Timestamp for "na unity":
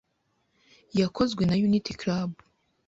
1.45-1.93